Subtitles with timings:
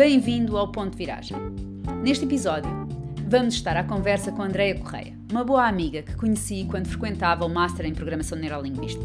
[0.00, 1.36] Bem-vindo ao Ponto de Viragem.
[2.02, 2.70] Neste episódio,
[3.28, 7.50] vamos estar à conversa com Andreia Correia, uma boa amiga que conheci quando frequentava o
[7.50, 9.04] Master em Programação Neurolinguística.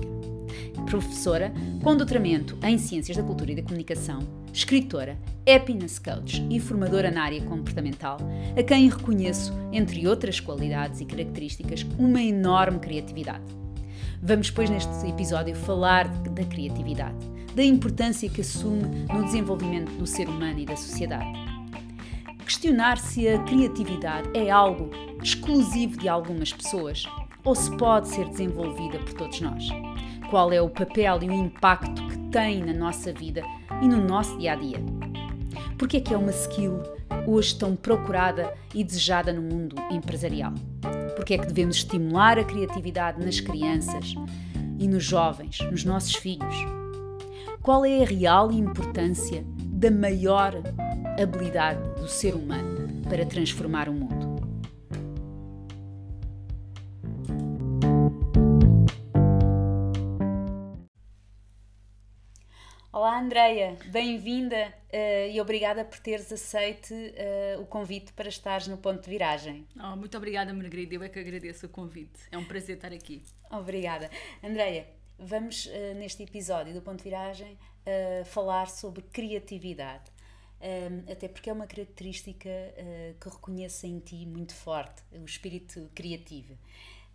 [0.89, 1.51] Professora
[1.83, 4.19] com doutoramento em Ciências da Cultura e da Comunicação,
[4.53, 8.17] escritora, happiness coach e formadora na área comportamental,
[8.57, 13.64] a quem reconheço, entre outras qualidades e características, uma enorme criatividade.
[14.27, 17.15] Vamos, pois, neste episódio falar da criatividade
[17.53, 21.31] da importância que assume no desenvolvimento do ser humano e da sociedade.
[22.43, 24.89] Questionar se a criatividade é algo
[25.23, 27.05] exclusivo de algumas pessoas
[27.43, 29.69] ou se pode ser desenvolvida por todos nós.
[30.31, 33.43] Qual é o papel e o impacto que tem na nossa vida
[33.79, 34.79] e no nosso dia a dia?
[35.77, 36.81] Porque é que é uma skill
[37.27, 40.55] hoje tão procurada e desejada no mundo empresarial?
[41.15, 44.15] Porque é que devemos estimular a criatividade nas crianças
[44.77, 46.55] e nos jovens, nos nossos filhos?
[47.61, 50.53] Qual é a real importância da maior
[51.21, 53.93] habilidade do ser humano para transformar o
[63.25, 69.01] Andreia, bem-vinda uh, e obrigada por teres aceite uh, o convite para estares no ponto
[69.01, 69.67] de viragem.
[69.83, 72.19] Oh, muito obrigada, Margarida, eu é que agradeço o convite.
[72.31, 73.23] É um prazer estar aqui.
[73.49, 74.11] Obrigada.
[74.43, 74.85] Andreia,
[75.17, 77.57] vamos, uh, neste episódio do Ponto de Viragem,
[78.25, 80.11] falar sobre criatividade.
[80.61, 82.49] Um, até porque é uma característica
[83.19, 86.55] que reconheço em ti muito forte, o espírito criativo.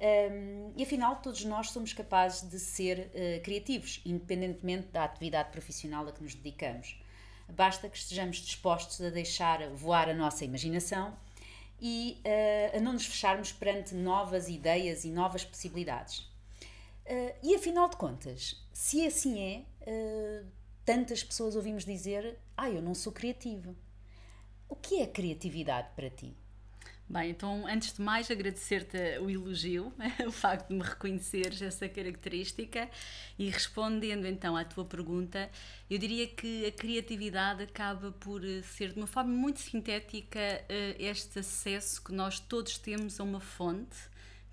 [0.01, 6.09] Um, e afinal, todos nós somos capazes de ser uh, criativos, independentemente da atividade profissional
[6.09, 6.99] a que nos dedicamos.
[7.49, 11.15] Basta que estejamos dispostos a deixar voar a nossa imaginação
[11.79, 16.21] e uh, a não nos fecharmos perante novas ideias e novas possibilidades.
[17.05, 20.45] Uh, e afinal de contas, se assim é,
[20.85, 23.77] tantas pessoas ouvimos dizer: Ah, eu não sou criativo.
[24.69, 26.37] O que é criatividade para ti?
[27.11, 29.93] Bem, então, antes de mais, agradecer-te o elogio,
[30.25, 32.89] o facto de me reconheceres essa característica
[33.37, 35.51] e respondendo então à tua pergunta,
[35.91, 40.65] eu diria que a criatividade acaba por eh, ser, de uma forma muito sintética,
[41.01, 43.97] este acesso que nós todos temos a uma fonte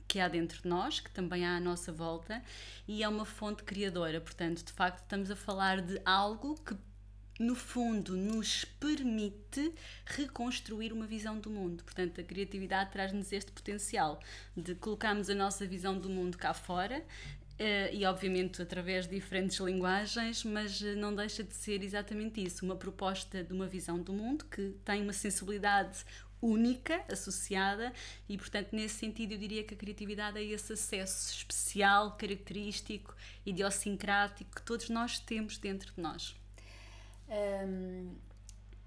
[0.08, 2.42] que há dentro de nós, que também há à nossa volta,
[2.88, 4.20] e é uma fonte criadora.
[4.20, 6.76] Portanto, de facto, estamos a falar de algo que
[7.40, 9.74] no fundo, nos permite
[10.06, 11.84] reconstruir uma visão do mundo.
[11.84, 14.20] Portanto, a criatividade traz-nos este potencial
[14.56, 17.04] de colocarmos a nossa visão do mundo cá fora.
[17.60, 22.64] Uh, e obviamente através de diferentes linguagens, mas uh, não deixa de ser exatamente isso,
[22.64, 26.06] uma proposta de uma visão do mundo que tem uma sensibilidade
[26.40, 27.92] única associada
[28.30, 34.56] e portanto nesse sentido eu diria que a criatividade é esse acesso especial, característico, idiosincrático
[34.56, 36.36] que todos nós temos dentro de nós.
[37.30, 38.16] Um,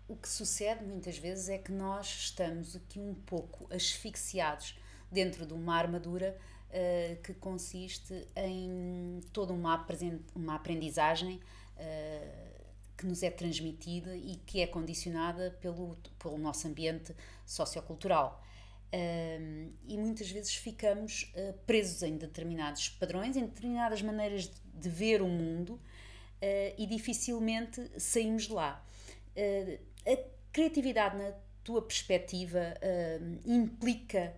[0.08, 4.76] o que sucede muitas vezes é que nós estamos aqui um pouco asfixiados
[5.10, 6.36] dentro de uma armadura
[6.70, 9.86] uh, que consiste em toda uma,
[10.34, 11.36] uma aprendizagem
[11.76, 12.50] uh,
[12.96, 17.14] que nos é transmitida e que é condicionada pelo, pelo nosso ambiente
[17.46, 18.42] sociocultural.
[18.92, 24.88] Um, e muitas vezes ficamos uh, presos em determinados padrões, em determinadas maneiras de, de
[24.88, 25.80] ver o mundo
[26.76, 28.84] e dificilmente saímos de lá.
[29.36, 30.18] Uh, a
[30.52, 32.74] criatividade, na tua perspectiva,
[33.44, 34.34] implica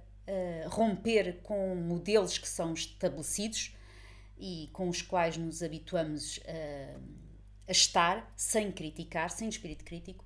[0.69, 3.75] romper com modelos que são estabelecidos
[4.39, 6.41] e com os quais nos habituamos
[7.67, 10.25] a estar sem criticar, sem espírito crítico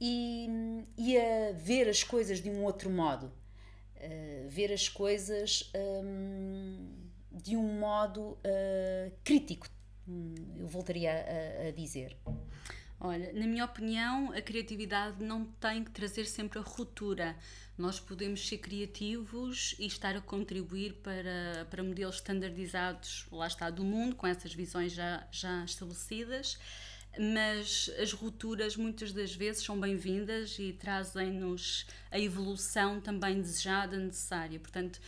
[0.00, 0.48] e,
[0.96, 5.70] e a ver as coisas de um outro modo, uh, ver as coisas
[6.02, 6.88] um,
[7.30, 9.68] de um modo uh, crítico,
[10.58, 12.16] eu voltaria a, a dizer.
[13.02, 17.34] Olha, na minha opinião, a criatividade não tem que trazer sempre a ruptura.
[17.78, 23.82] Nós podemos ser criativos e estar a contribuir para, para modelos standardizados, lá está, do
[23.82, 26.58] mundo, com essas visões já, já estabelecidas,
[27.18, 34.60] mas as rupturas muitas das vezes são bem-vindas e trazem-nos a evolução também desejada, necessária.
[34.60, 35.00] Portanto,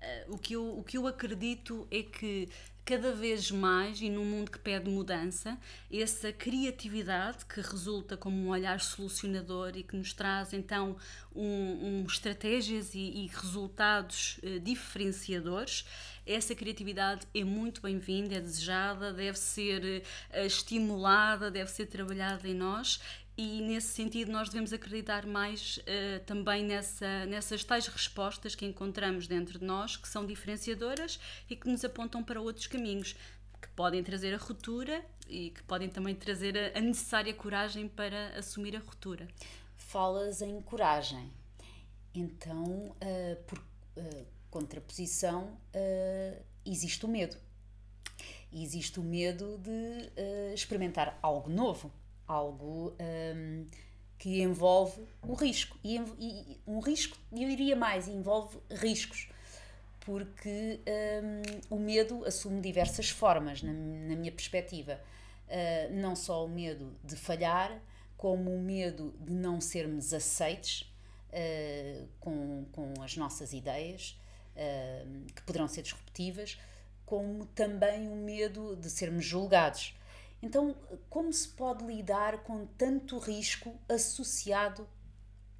[0.00, 2.48] eh, o que, eu, o que eu acredito é que
[2.84, 5.58] cada vez mais, e num mundo que pede mudança,
[5.90, 10.96] essa criatividade que resulta como um olhar solucionador e que nos traz então
[11.34, 15.86] um, um estratégias e, e resultados uh, diferenciadores,
[16.26, 20.02] essa criatividade é muito bem-vinda, é desejada, deve ser
[20.32, 23.00] uh, estimulada, deve ser trabalhada em nós
[23.36, 29.26] e nesse sentido nós devemos acreditar mais uh, também nessa, nessas tais respostas que encontramos
[29.26, 31.18] dentro de nós, que são diferenciadoras
[31.50, 33.16] e que nos apontam para outros caminhos,
[33.60, 38.38] que podem trazer a ruptura e que podem também trazer a, a necessária coragem para
[38.38, 39.26] assumir a ruptura.
[39.76, 41.32] Falas em coragem.
[42.14, 45.58] Então, uh, por uh, contraposição,
[46.64, 47.36] existe o medo.
[48.52, 51.92] Existe o medo de experimentar algo novo,
[52.26, 53.66] algo um,
[54.18, 55.76] que envolve o risco.
[55.82, 59.28] E, e, um risco, eu diria mais, envolve riscos.
[60.00, 60.80] Porque
[61.70, 65.00] um, o medo assume diversas formas, na, na minha perspectiva.
[65.46, 67.80] Uh, não só o medo de falhar,
[68.16, 70.90] como o medo de não sermos aceites
[71.30, 74.18] uh, com, com as nossas ideias,
[74.56, 76.58] uh, que poderão ser disruptivas,
[77.04, 79.94] como também o medo de sermos julgados.
[80.44, 80.76] Então,
[81.08, 84.86] como se pode lidar com tanto risco associado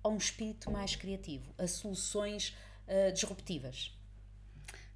[0.02, 2.54] a um espírito mais criativo, a soluções
[2.86, 3.93] uh, disruptivas?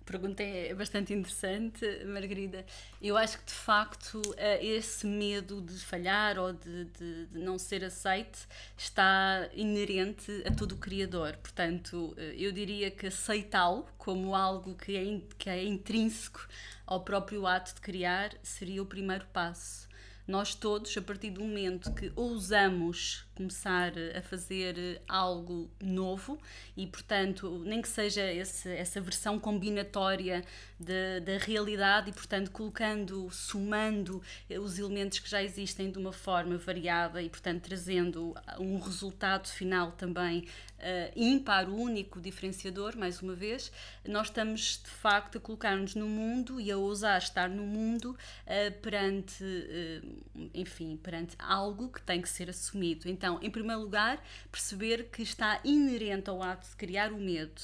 [0.08, 2.64] Pergunta é bastante interessante, Margarida.
[3.00, 7.58] Eu acho que de facto eh, esse medo de falhar ou de, de, de não
[7.58, 11.36] ser aceite está inerente a todo o criador.
[11.36, 16.48] Portanto, eh, eu diria que aceitá-lo como algo que é, que é intrínseco
[16.86, 19.86] ao próprio ato de criar seria o primeiro passo.
[20.26, 26.38] Nós todos, a partir do momento que ousamos começar a fazer algo novo
[26.76, 30.44] e, portanto, nem que seja esse, essa versão combinatória
[30.80, 34.20] da realidade e, portanto, colocando, somando
[34.60, 39.92] os elementos que já existem de uma forma variada e, portanto, trazendo um resultado final
[39.92, 40.44] também
[40.78, 43.70] uh, ímpar, único, diferenciador, mais uma vez,
[44.06, 48.80] nós estamos de facto a colocar-nos no mundo e a ousar estar no mundo uh,
[48.80, 53.08] perante, uh, enfim, perante algo que tem que ser assumido.
[53.08, 57.60] Então, em primeiro lugar, perceber que está inerente ao ato de criar o medo.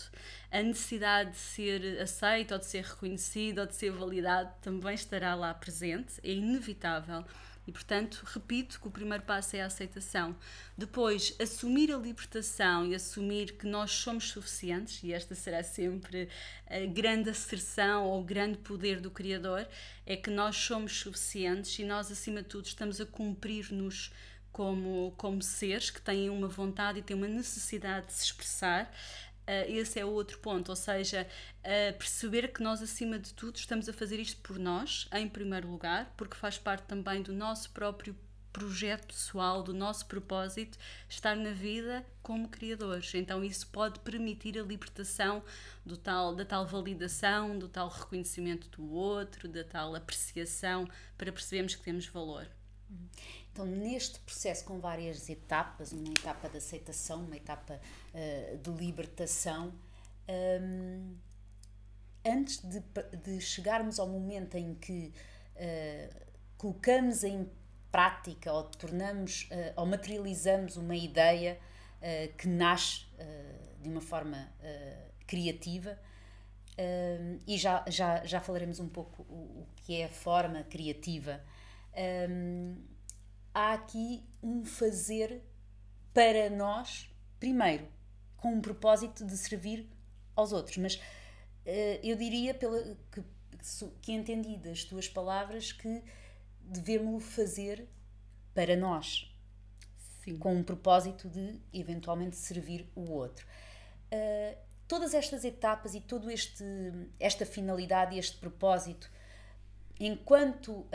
[0.51, 5.35] A necessidade de ser aceito, ou de ser reconhecido, ou de ser validado também estará
[5.35, 7.25] lá presente, é inevitável.
[7.67, 10.37] E, portanto, repito que o primeiro passo é a aceitação.
[10.77, 16.29] Depois, assumir a libertação e assumir que nós somos suficientes, e esta será sempre
[16.67, 19.67] a grande asserção ou o grande poder do Criador,
[20.05, 24.13] é que nós somos suficientes e nós, acima de tudo, estamos a cumprir-nos
[24.55, 28.85] como, como seres que têm uma vontade e têm uma necessidade de se expressar.
[29.43, 31.27] Uh, esse é outro ponto, ou seja,
[31.59, 35.69] uh, perceber que nós, acima de tudo, estamos a fazer isto por nós, em primeiro
[35.69, 38.17] lugar, porque faz parte também do nosso próprio
[38.53, 40.79] projeto pessoal, do nosso propósito,
[41.09, 43.13] estar na vida como criadores.
[43.13, 45.43] Então, isso pode permitir a libertação
[45.85, 51.75] do tal, da tal validação, do tal reconhecimento do outro, da tal apreciação, para percebermos
[51.75, 52.47] que temos valor.
[53.55, 57.81] Então, neste processo com várias etapas, uma etapa de aceitação, uma etapa
[58.13, 59.73] uh, de libertação,
[60.61, 61.15] um,
[62.27, 62.83] antes de,
[63.23, 65.13] de, chegarmos ao momento em que
[65.55, 66.25] uh,
[66.59, 67.49] colocamos em
[67.93, 71.59] prática ou tornamos uh, ou materializamos uma ideia
[72.37, 73.07] que nasce
[73.81, 74.53] de uma forma
[75.27, 75.99] criativa,
[77.47, 81.41] e já, já, já falaremos um pouco o, o que é a forma criativa.
[82.29, 82.77] Um,
[83.55, 85.41] há aqui um fazer
[86.13, 87.09] para nós,
[87.39, 87.87] primeiro,
[88.37, 89.89] com um propósito de servir
[90.35, 90.77] aos outros.
[90.77, 91.01] Mas uh,
[92.03, 93.25] eu diria, pela, que,
[94.03, 96.03] que entendi das tuas palavras, que
[96.61, 97.89] devemos fazer
[98.53, 99.33] para nós.
[100.23, 100.39] Sim.
[100.39, 103.47] Com um propósito de eventualmente servir o outro.
[104.13, 104.57] Uh,
[104.89, 106.65] todas estas etapas e todo este
[107.19, 109.11] esta finalidade e este propósito
[109.99, 110.89] enquanto uh,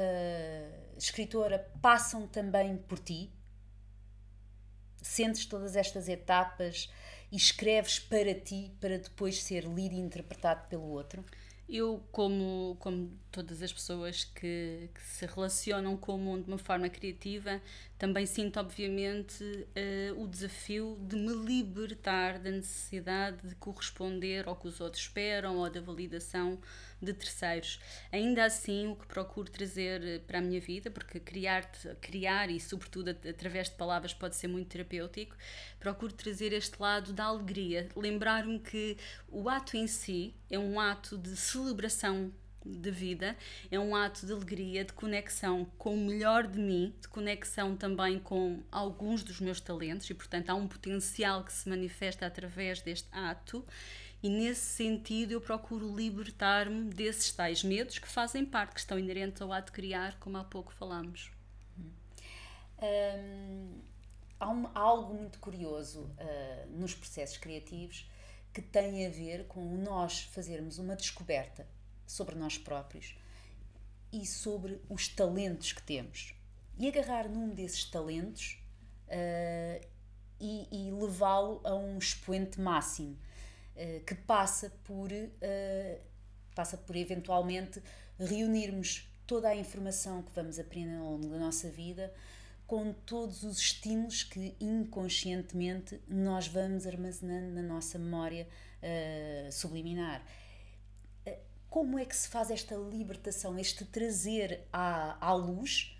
[0.98, 3.32] escritora, passam também por ti?
[5.02, 6.90] Sentes todas estas etapas
[7.32, 11.24] e escreves para ti para depois ser lido e interpretado pelo outro?
[11.70, 16.58] Eu, como, como todas as pessoas que, que, se relacionam com o mundo de uma
[16.58, 17.62] forma criativa,
[17.96, 24.68] também sinto, obviamente, uh, o desafio de me libertar da necessidade de corresponder ao que
[24.68, 26.58] os outros esperam ou da validação
[27.02, 27.80] de terceiros.
[28.12, 31.70] Ainda assim, o que procuro trazer eh, para a minha vida, porque criar,
[32.02, 35.36] criar e, sobretudo, através de palavras pode ser muito terapêutico,
[35.80, 38.98] procuro trazer este lado da alegria, lembrar-me que
[39.30, 42.32] o ato em si é um ato de celebração
[42.66, 43.36] de vida,
[43.72, 48.20] é um ato de alegria, de conexão com o melhor de mim, de conexão também
[48.20, 53.08] com alguns dos meus talentos e, portanto, há um potencial que se manifesta através deste
[53.12, 53.66] ato
[54.22, 59.42] e nesse sentido eu procuro libertar-me desses tais medos que fazem parte, que estão inerentes
[59.42, 61.32] ao ato de criar, como há pouco falámos.
[62.82, 63.80] Hum,
[64.40, 68.10] há, um, algo muito curioso uh, nos processos criativos
[68.54, 71.68] que tem a ver com nós fazermos uma descoberta
[72.06, 73.16] sobre nós próprios
[74.12, 76.34] e sobre os talentos que temos.
[76.78, 78.58] E agarrar num desses talentos
[79.08, 79.88] uh,
[80.40, 83.18] e, e levá-lo a um expoente máximo,
[83.80, 86.02] uh, que passa por, uh,
[86.54, 87.82] passa por eventualmente
[88.20, 92.14] reunirmos toda a informação que vamos aprendendo ao longo da nossa vida
[92.68, 98.48] com todos os estímulos que inconscientemente nós vamos armazenando na nossa memória
[98.84, 100.24] uh, subliminar.
[101.70, 105.96] Como é que se faz esta libertação, este trazer à, à luz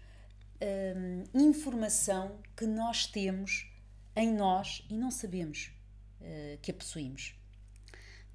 [0.60, 3.72] um, informação que nós temos
[4.16, 5.72] em nós e não sabemos
[6.22, 7.39] uh, que a possuímos?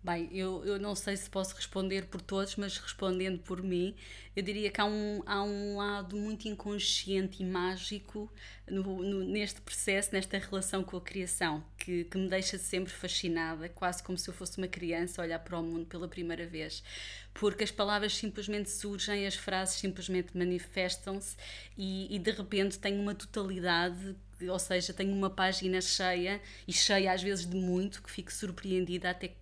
[0.04, 3.94] Bem, eu, eu não sei se posso responder por todos, mas respondendo por mim,
[4.36, 8.30] eu diria que há um, há um lado muito inconsciente e mágico
[8.68, 13.66] no, no, neste processo, nesta relação com a criação, que, que me deixa sempre fascinada,
[13.70, 16.84] quase como se eu fosse uma criança a olhar para o mundo pela primeira vez.
[17.32, 21.34] Porque as palavras simplesmente surgem, as frases simplesmente manifestam-se
[21.78, 24.14] e, e de repente tem uma totalidade
[24.46, 29.08] ou seja, tenho uma página cheia e cheia às vezes de muito, que fico surpreendida
[29.08, 29.32] até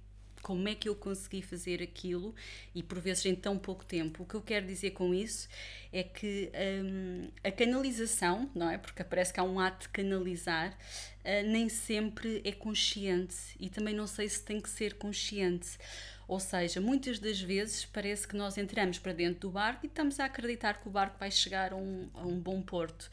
[0.42, 2.34] como é que eu consegui fazer aquilo
[2.74, 4.24] e por vezes em tão pouco tempo.
[4.24, 5.48] O que eu quero dizer com isso
[5.92, 6.50] é que
[6.84, 8.76] um, a canalização, não é?
[8.76, 13.94] Porque parece que há um ato de canalizar, uh, nem sempre é consciente e também
[13.94, 15.78] não sei se tem que ser consciente.
[16.26, 20.18] Ou seja, muitas das vezes parece que nós entramos para dentro do barco e estamos
[20.18, 23.10] a acreditar que o barco vai chegar a um, a um bom porto.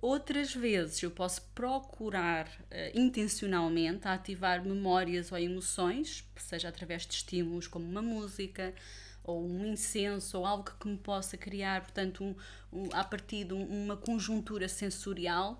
[0.00, 7.66] Outras vezes eu posso procurar uh, intencionalmente ativar memórias ou emoções, seja através de estímulos
[7.66, 8.74] como uma música
[9.24, 12.36] ou um incenso ou algo que me possa criar, portanto, um,
[12.72, 15.58] um, a partir de uma conjuntura sensorial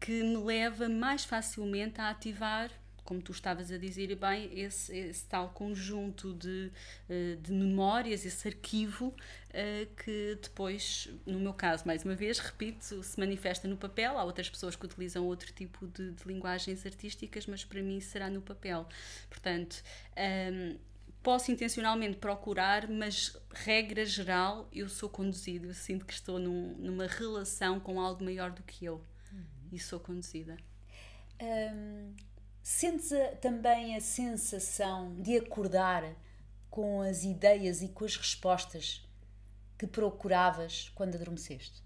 [0.00, 2.70] que me leva mais facilmente a ativar
[3.08, 6.70] como tu estavas a dizer bem, esse, esse tal conjunto de,
[7.08, 9.16] eh, de memórias, esse arquivo
[9.48, 14.18] eh, que depois, no meu caso, mais uma vez, repito, se manifesta no papel.
[14.18, 18.28] Há outras pessoas que utilizam outro tipo de, de linguagens artísticas, mas para mim será
[18.28, 18.86] no papel.
[19.30, 19.82] Portanto,
[20.14, 20.76] um, ehm,
[21.22, 27.06] posso intencionalmente procurar, mas regra geral eu sou conduzido, eu sinto que estou num, numa
[27.06, 29.44] relação com algo maior do que eu uhum.
[29.72, 30.58] e sou conduzida.
[31.40, 32.28] Um, ehm,
[32.70, 36.04] Sentes a, também a sensação de acordar
[36.68, 39.02] com as ideias e com as respostas
[39.78, 41.82] que procuravas quando adormeceste?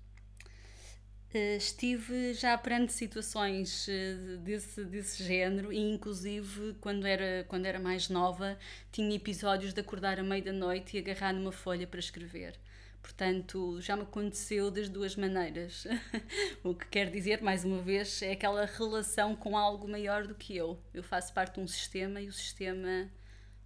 [1.33, 7.79] Uh, estive já perante situações uh, desse, desse género e inclusive quando era, quando era
[7.79, 8.59] mais nova
[8.91, 12.59] tinha episódios de acordar à meia da noite e agarrar numa folha para escrever.
[13.03, 15.85] Portanto, já me aconteceu das duas maneiras.
[16.63, 20.57] o que quer dizer, mais uma vez, é aquela relação com algo maior do que
[20.57, 20.81] eu.
[20.95, 23.11] Eu faço parte de um sistema e o sistema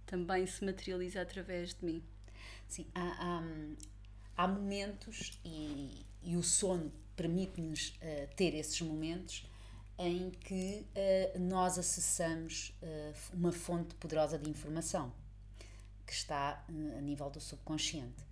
[0.07, 2.03] também se materializa através de mim.
[2.67, 9.49] Sim, há, há, há momentos e, e, o sono permite-nos uh, ter esses momentos
[9.99, 15.13] em que uh, nós acessamos uh, uma fonte poderosa de informação
[16.05, 18.25] que está a nível do subconsciente.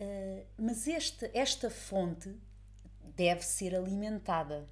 [0.00, 2.34] Uh, mas este, esta fonte
[3.14, 4.66] deve ser alimentada.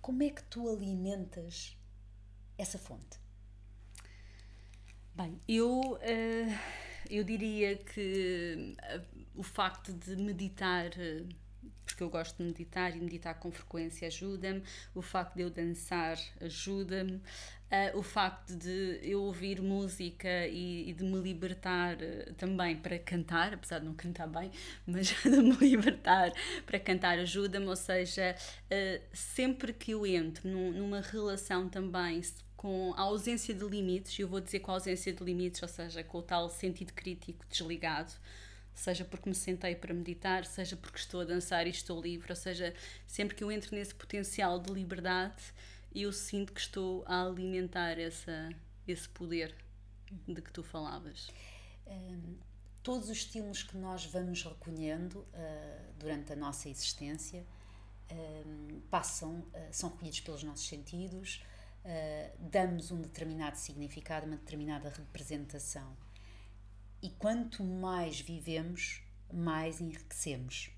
[0.00, 1.76] Como é que tu alimentas
[2.58, 3.20] essa fonte?
[5.14, 6.58] Bem, eu, uh,
[7.08, 10.90] eu diria que uh, o facto de meditar,
[11.96, 14.62] porque eu gosto de meditar e meditar com frequência ajuda-me,
[14.94, 17.22] o facto de eu dançar ajuda-me,
[17.66, 22.96] Uh, o facto de eu ouvir música e, e de me libertar uh, também para
[22.96, 24.52] cantar, apesar de não cantar bem,
[24.86, 26.32] mas de me libertar
[26.64, 28.36] para cantar ajuda-me, ou seja,
[28.70, 32.20] uh, sempre que eu entro num, numa relação também
[32.56, 35.68] com a ausência de limites, e eu vou dizer com a ausência de limites, ou
[35.68, 38.12] seja, com o tal sentido crítico desligado,
[38.76, 42.36] seja porque me sentei para meditar, seja porque estou a dançar e estou livre, ou
[42.36, 42.72] seja,
[43.08, 45.52] sempre que eu entro nesse potencial de liberdade
[46.02, 48.50] eu sinto que estou a alimentar essa,
[48.86, 49.54] esse poder
[50.28, 51.28] de que tu falavas.
[51.86, 52.36] Um,
[52.82, 57.44] todos os estímulos que nós vamos recolhendo uh, durante a nossa existência
[58.10, 61.42] um, passam, uh, são recolhidos pelos nossos sentidos,
[61.84, 65.96] uh, damos um determinado significado, uma determinada representação.
[67.02, 70.70] E quanto mais vivemos, mais enriquecemos.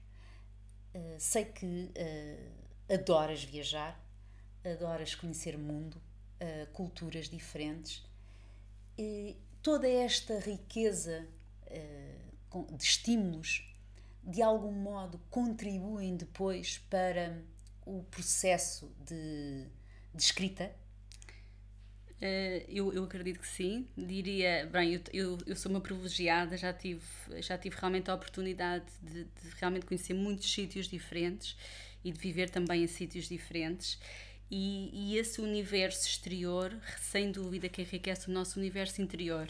[1.18, 1.92] sei que
[2.88, 4.00] adoras viajar,
[4.64, 6.00] adoras conhecer mundo,
[6.40, 8.04] uh, culturas diferentes.
[8.96, 11.26] E toda esta riqueza
[12.52, 13.64] uh, de estímulos,
[14.24, 17.42] de algum modo, contribuem depois para
[17.86, 19.66] o processo de,
[20.14, 20.74] de escrita?
[22.20, 23.86] Uh, eu, eu acredito que sim.
[23.96, 27.02] Diria, bem, eu, eu, eu, sou uma privilegiada, já tive,
[27.40, 31.56] já tive realmente a oportunidade de, de realmente conhecer muitos sítios diferentes
[32.04, 33.98] e de viver também em sítios diferentes.
[34.50, 39.46] E, e, esse universo exterior, sem dúvida, que enriquece o nosso universo interior.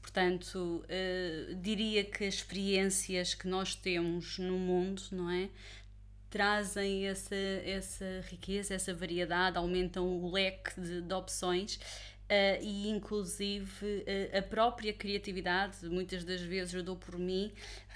[0.00, 5.50] Portanto, uh, diria que as experiências que nós temos no mundo, não é?
[6.30, 11.78] Trazem essa, essa riqueza, essa variedade, aumentam o leque de, de opções
[12.26, 17.52] Uh, e inclusive uh, a própria criatividade, muitas das vezes eu dou por mim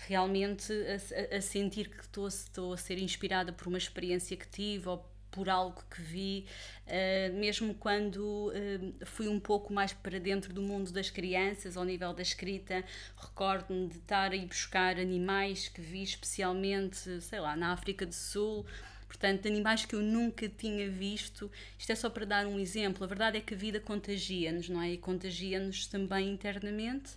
[0.06, 4.88] realmente a, a sentir que estou, estou a ser inspirada por uma experiência que tive
[4.88, 6.46] ou por algo que vi,
[6.86, 11.84] uh, mesmo quando uh, fui um pouco mais para dentro do mundo das crianças, ao
[11.84, 12.84] nível da escrita,
[13.16, 18.14] recordo-me de estar a ir buscar animais que vi especialmente, sei lá, na África do
[18.14, 18.66] Sul.
[19.06, 21.50] Portanto, animais que eu nunca tinha visto.
[21.76, 23.02] Isto é só para dar um exemplo.
[23.02, 24.92] A verdade é que a vida contagia-nos, não é?
[24.92, 27.10] E contagia-nos também internamente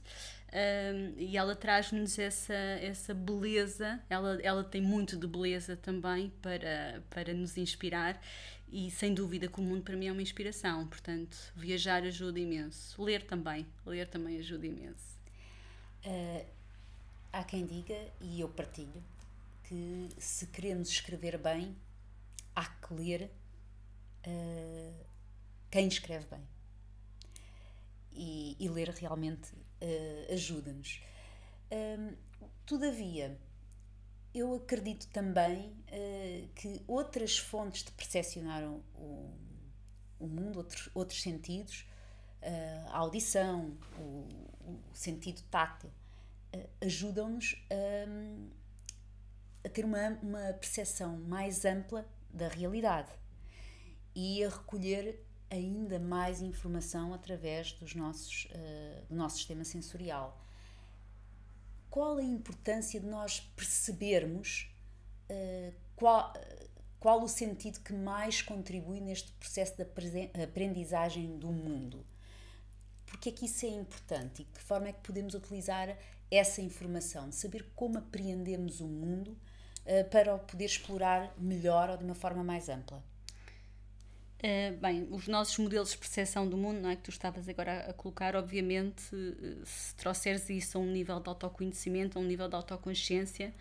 [0.53, 7.01] um, e ela traz-nos essa, essa beleza, ela, ela tem muito de beleza também para,
[7.09, 8.21] para nos inspirar.
[8.71, 13.01] E sem dúvida que o mundo para mim é uma inspiração, portanto viajar ajuda imenso,
[13.03, 15.17] ler também, ler também ajuda imenso.
[16.05, 16.45] Uh,
[17.31, 19.03] há quem diga, e eu partilho,
[19.63, 21.75] que se queremos escrever bem,
[22.55, 23.31] há que ler
[24.27, 25.05] uh,
[25.69, 26.41] quem escreve bem.
[28.11, 29.51] E, e ler realmente
[29.83, 31.01] uh, ajuda-nos.
[31.71, 32.15] Um,
[32.65, 33.37] todavia,
[34.33, 38.83] eu acredito também uh, que outras fontes de percepcionar o,
[40.19, 41.85] o mundo, outros, outros sentidos,
[42.41, 44.27] uh, a audição, o,
[44.65, 45.89] o sentido tátil,
[46.55, 53.11] uh, ajudam-nos a, a, ter uma, uma percepção mais ampla da realidade
[54.15, 60.41] e a recolher ainda mais informação através dos nossos, uh, do nosso sistema sensorial.
[61.89, 64.73] Qual a importância de nós percebermos
[65.29, 66.33] uh, qual,
[66.99, 72.05] qual o sentido que mais contribui neste processo de aprendizagem do mundo?
[73.05, 75.95] Porque é que isso é importante e que forma é que podemos utilizar
[76.31, 79.37] essa informação, de saber como apreendemos o mundo
[79.85, 83.03] uh, para o poder explorar melhor ou de uma forma mais ampla?
[84.43, 87.85] Uh, bem, os nossos modelos de percepção do mundo, não é que tu estavas agora
[87.89, 92.49] a, colocar, obviamente, uh, se trouxeres isso a um nível de autoconhecimento, a um nível
[92.49, 93.53] de autoconsciência,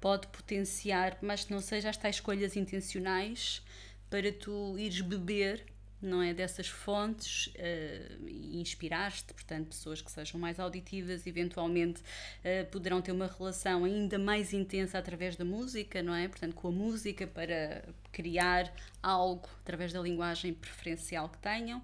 [0.00, 3.62] pode potenciar, mas que não seja as tais escolhas intencionais
[4.08, 5.66] para tu ires beber
[6.06, 13.00] não é dessas fontes uh, inspiraste, portanto, pessoas que sejam mais auditivas, eventualmente uh, poderão
[13.00, 16.28] ter uma relação ainda mais intensa através da música, não é?
[16.28, 21.82] Portanto, com a música para criar algo através da linguagem preferencial que tenham.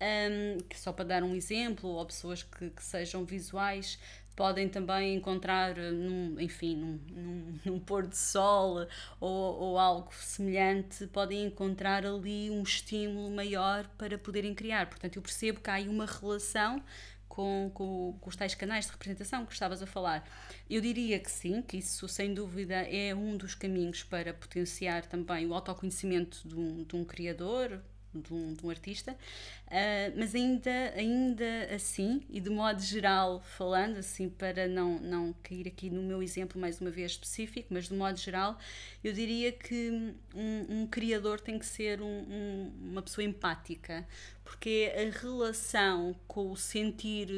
[0.00, 3.98] Um, que só para dar um exemplo, ou pessoas que, que sejam visuais,
[4.38, 8.86] podem também encontrar, eh, num, enfim, num, num, num pôr de sol
[9.20, 14.86] ou, ou algo semelhante, podem encontrar ali um estímulo maior para poderem criar.
[14.86, 16.80] Portanto, eu percebo que há aí uma relação
[17.28, 20.24] com, com, com, os tais canais de representação que estavas a falar.
[20.70, 25.48] Eu diria que sim, que isso sem dúvida é um dos caminhos para potenciar também
[25.48, 27.82] o autoconhecimento de um, de um criador,
[28.14, 33.98] de um, de um artista, uh, mas ainda, ainda assim, e de modo geral falando,
[33.98, 37.94] assim, para não, não cair aqui no meu exemplo mais uma vez específico, mas de
[37.94, 38.58] modo geral,
[39.02, 44.06] eu diria que um, um criador tem que ser um, um, uma pessoa empática,
[44.44, 47.28] porque a relação com o sentir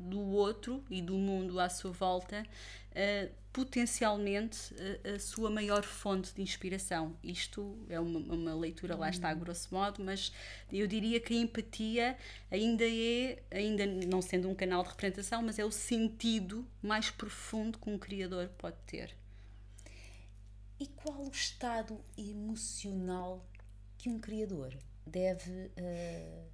[0.00, 2.44] do outro e do mundo à sua volta
[2.92, 4.72] uh, potencialmente
[5.04, 7.16] a, a, sua maior fonte de inspiração.
[7.24, 9.40] Isto é uma, uma leitura, lá está, a uhum.
[9.40, 10.32] grosso modo, mas
[10.72, 12.16] eu diria que a empatia
[12.52, 17.80] ainda é, ainda não sendo um canal de representação, mas é o sentido mais profundo
[17.80, 19.12] que um criador pode ter.
[20.78, 23.44] E qual o estado emocional
[23.98, 24.72] que um criador
[25.04, 26.46] deve, uh,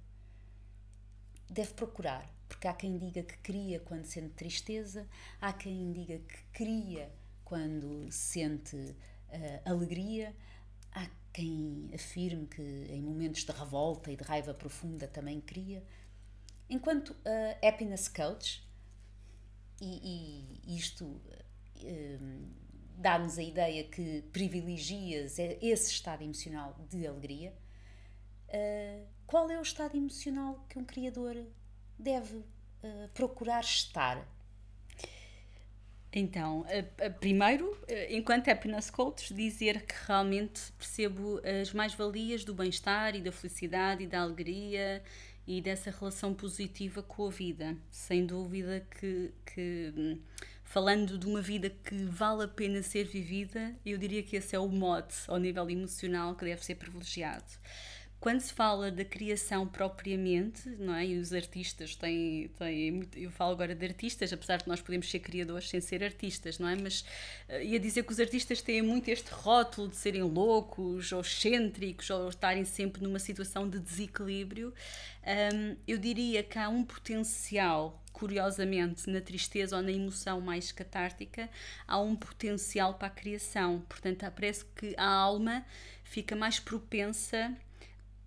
[1.51, 2.34] deve procurar?
[2.47, 5.07] Porque há quem diga que cria quando sente tristeza,
[5.41, 7.11] há quem diga que cria
[7.43, 8.95] quando sente uh,
[9.65, 10.35] alegria,
[10.91, 15.83] há quem afirme que em momentos de revolta e de raiva profunda também cria.
[16.69, 18.65] Enquanto uh, happiness coach,
[19.81, 21.21] e, e isto uh,
[22.97, 27.53] dá-nos a ideia que privilegias esse estado emocional de alegria,
[28.49, 31.45] uh, qual é o estado emocional que um criador
[31.97, 34.25] deve uh, procurar estar?
[36.17, 42.53] Então, a, a, primeiro, eh, enquanto happiness coach, dizer que realmente percebo as mais-valias do
[42.53, 45.03] bem-estar e da felicidade e da alegria
[45.45, 47.75] e dessa relação positiva com a vida.
[47.91, 50.21] Sem dúvida que, que hum,
[50.63, 54.59] falando de uma vida que vale a pena ser vivida, eu diria que esse é
[54.59, 57.43] o mote ao nível emocional que deve ser privilegiado
[58.19, 61.05] quando se fala da criação propriamente, não é?
[61.05, 65.19] E os artistas têm, têm eu falo agora de artistas, apesar de nós podemos ser
[65.19, 66.75] criadores sem ser artistas, não é?
[66.75, 67.01] Mas
[67.49, 72.09] uh, ia dizer que os artistas têm muito este rótulo de serem loucos, ou excêntricos,
[72.09, 74.73] ou estarem sempre numa situação de desequilíbrio.
[75.53, 81.49] Um, eu diria que há um potencial curiosamente, na tristeza ou na emoção mais catártica,
[81.85, 83.83] há um potencial para a criação.
[83.89, 85.65] Portanto, parece que a alma
[86.01, 87.53] fica mais propensa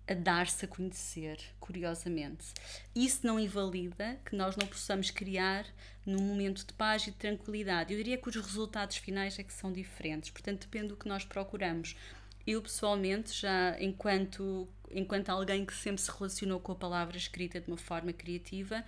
[0.09, 2.47] a dar-se a conhecer, curiosamente.
[2.95, 5.67] Isso não invalida que nós não possamos criar
[6.03, 7.93] num momento de paz e de tranquilidade.
[7.93, 11.23] Eu diria que os resultados finais é que são diferentes, portanto depende do que nós
[11.23, 11.95] procuramos.
[12.47, 17.67] Eu pessoalmente, já enquanto enquanto alguém que sempre se relacionou com a palavra escrita de
[17.67, 18.83] uma forma criativa,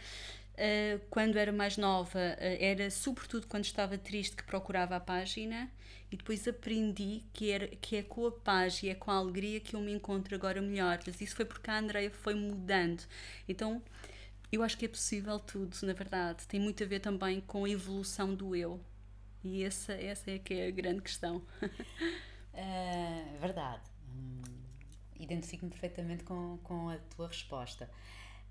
[0.54, 5.72] Uh, quando era mais nova, uh, era sobretudo quando estava triste que procurava a página
[6.12, 9.60] e depois aprendi que, era, que é com a paz e é com a alegria
[9.62, 11.00] que eu me encontro agora melhor.
[11.06, 13.04] Mas isso foi porque a Andrea foi mudando.
[13.48, 13.82] Então,
[14.52, 16.48] eu acho que é possível tudo, na verdade.
[16.48, 18.80] Tem muito a ver também com a evolução do eu.
[19.44, 21.38] E essa, essa é que é a grande questão.
[21.38, 21.44] uh,
[23.40, 23.84] verdade.
[24.14, 24.42] Hum,
[25.20, 27.90] Identifico-me perfeitamente com, com a tua resposta.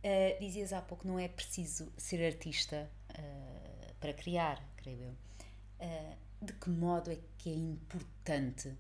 [0.03, 5.17] Uh, dizias há pouco, não é preciso ser artista uh, para criar, creio eu.
[5.79, 8.73] Uh, de que modo é que é importante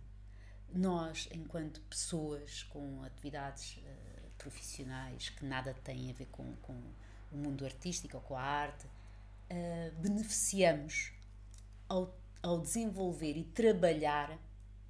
[0.72, 3.78] nós, enquanto pessoas com atividades
[4.38, 6.72] profissionais que nada têm a ver com, com
[7.30, 8.86] o mundo artístico ou com a arte,
[10.00, 11.12] beneficiamos
[11.86, 14.38] ao, ao desenvolver e trabalhar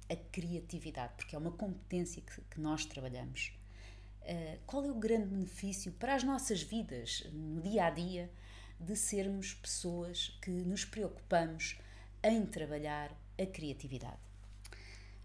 [0.09, 3.51] a criatividade, porque é uma competência que, que nós trabalhamos
[4.65, 8.29] qual é o grande benefício para as nossas vidas, no dia a dia,
[8.79, 11.77] de sermos pessoas que nos preocupamos
[12.23, 14.19] em trabalhar a criatividade?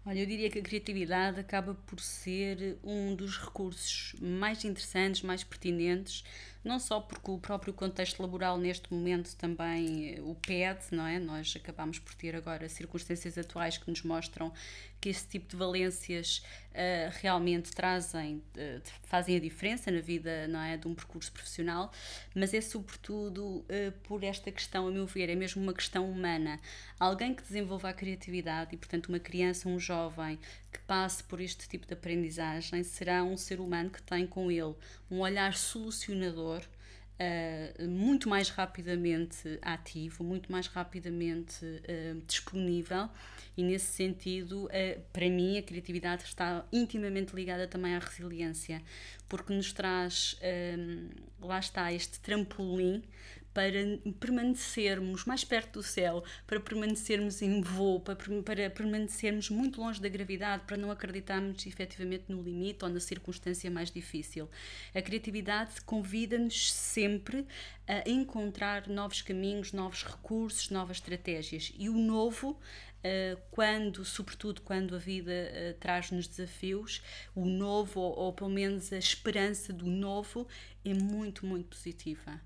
[0.05, 5.43] Olha, eu diria que a criatividade acaba por ser um dos recursos mais interessantes, mais
[5.43, 6.23] pertinentes
[6.67, 11.17] não só porque o próprio contexto laboral neste momento também eh, o pede, não é?
[11.17, 14.51] Nós acabamos por ter agora circunstâncias atuais que nos mostram
[14.99, 20.59] que esse tipo de valências uh, realmente trazem, uh, fazem a diferença na vida, não
[20.59, 21.91] é, de um percurso profissional,
[22.33, 26.59] mas é sobretudo uh, por esta questão, a meu ver, é mesmo uma questão humana.
[26.99, 30.39] Alguém que desenvolva a criatividade e, portanto, uma criança, um jovem
[30.77, 34.75] que passe por este tipo de aprendizagem será um ser humano que tem com ele
[35.09, 36.61] um olhar solucionador
[37.19, 43.09] Uh, muito mais rapidamente ativo, muito mais rapidamente uh, disponível,
[43.57, 48.83] e nesse sentido, uh, para mim, a criatividade está intimamente ligada também à resiliência,
[49.27, 50.39] porque nos traz,
[51.41, 53.03] lá está, este trampolim
[53.57, 53.71] para
[54.19, 58.15] permanecermos mais perto do céu, para permanecermos em voo, para,
[58.45, 63.71] para permanecermos muito longe da gravidade, para não acreditarmos efetivamente no limite ou na circunstância
[63.71, 64.47] mais difícil.
[64.93, 67.47] A criatividade convida-nos sempre
[67.87, 71.73] a encontrar novos caminhos, novos recursos, novas estratégias.
[71.75, 72.59] E o novo
[72.97, 77.01] Uh, quando, sobretudo quando a vida uh, traz-nos desafios,
[77.35, 80.47] o novo, ou, pelo menos a esperança do novo,
[80.83, 82.41] é muito, muito positiva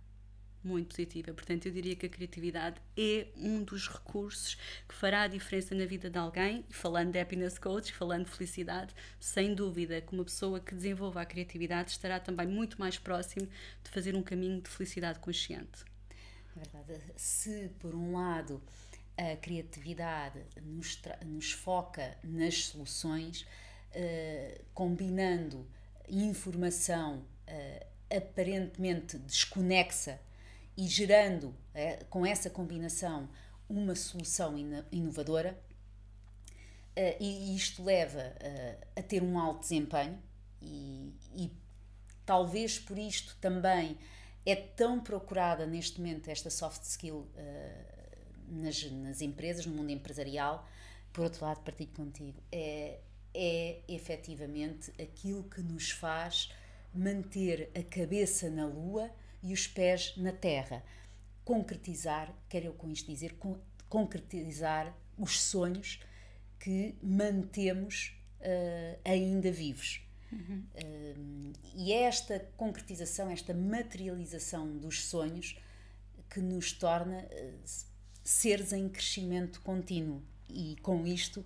[0.63, 1.33] muito positiva.
[1.33, 4.55] Portanto, eu diria que a criatividade é um dos recursos
[4.87, 6.65] que fará a diferença na vida de alguém.
[6.69, 11.21] E falando de happiness coach, falando de felicidade, sem dúvida que uma pessoa que desenvolva
[11.21, 13.47] a criatividade estará também muito mais próximo
[13.83, 15.83] de fazer um caminho de felicidade consciente.
[16.55, 17.13] É verdade.
[17.15, 18.61] Se, por um lado,
[19.17, 25.67] a criatividade nos, nos foca nas soluções, uh, combinando
[26.09, 30.19] informação uh, aparentemente desconexa
[30.77, 33.29] e gerando é, com essa combinação
[33.69, 34.55] uma solução
[34.91, 35.57] inovadora,
[36.97, 40.21] uh, e isto leva uh, a ter um alto desempenho,
[40.61, 41.51] e, e,
[42.25, 43.97] talvez por isto também
[44.45, 48.01] é tão procurada neste momento esta soft skill uh,
[48.47, 50.67] nas, nas empresas, no mundo empresarial.
[51.13, 52.99] Por outro lado, partilho contigo, é,
[53.33, 56.51] é efetivamente aquilo que nos faz
[56.93, 59.09] manter a cabeça na lua
[59.43, 60.83] e os pés na terra.
[61.43, 63.37] Concretizar, quero eu com isto dizer,
[63.89, 65.99] concretizar os sonhos
[66.59, 70.01] que mantemos uh, ainda vivos.
[70.31, 70.63] Uhum.
[70.75, 75.57] Uh, e é esta concretização, esta materialização dos sonhos
[76.29, 77.59] que nos torna uh,
[78.23, 81.43] seres em crescimento contínuo e com isto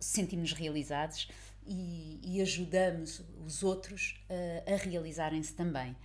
[0.00, 1.28] sentimos realizados
[1.66, 4.22] e, e ajudamos os outros
[4.66, 5.96] a realizarem-se também.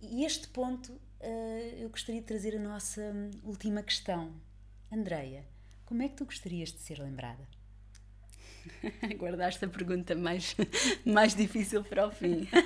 [0.00, 3.02] E este ponto uh, eu gostaria de trazer a nossa
[3.42, 4.32] última questão.
[4.92, 5.44] Andreia,
[5.84, 7.46] como é que tu gostarias de ser lembrada?
[9.18, 10.54] Guardaste a pergunta mais,
[11.04, 12.48] mais difícil para o fim.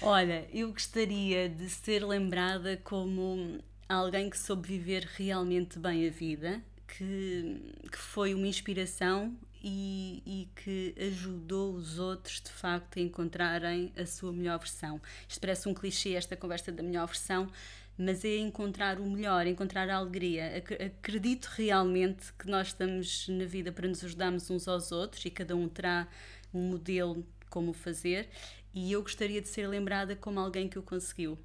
[0.00, 6.62] Olha, eu gostaria de ser lembrada como alguém que soube viver realmente bem a vida,
[6.88, 13.92] que, que foi uma inspiração e, e, que ajudou os outros de facto a encontrarem
[13.96, 15.00] a sua melhor versão.
[15.28, 17.48] Isto parece um clichê, esta conversa da melhor versão,
[17.96, 20.64] mas é encontrar o melhor, encontrar a alegria.
[20.84, 25.54] Acredito realmente que nós estamos na vida para nos ajudarmos uns aos outros e cada
[25.54, 26.08] um terá
[26.52, 28.28] um modelo como fazer,
[28.74, 31.38] e eu gostaria de ser lembrada como alguém que o conseguiu.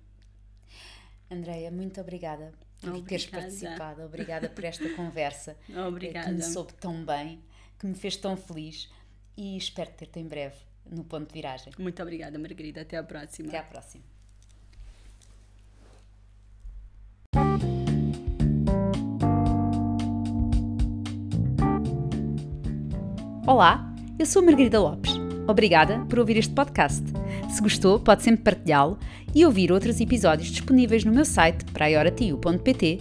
[1.30, 3.10] Andreia, muito obrigada por obrigada.
[3.10, 6.28] teres participado, obrigada por esta conversa obrigada.
[6.28, 7.42] que me soube tão bem,
[7.80, 8.90] que me fez tão feliz
[9.36, 10.56] e espero ter-te em breve
[10.90, 11.72] no ponto de viragem.
[11.78, 12.82] Muito obrigada, Margarida.
[12.82, 13.50] Até à próxima.
[13.50, 14.04] Até à próxima.
[23.46, 25.14] Olá, eu sou Margarida Lopes.
[25.48, 27.02] Obrigada por ouvir este podcast.
[27.50, 29.00] Se gostou, pode sempre partilhá-lo
[29.34, 33.00] e ouvir outros episódios disponíveis no meu site praioratio.pt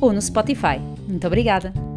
[0.00, 0.78] ou no Spotify.
[1.06, 1.93] Muito obrigada!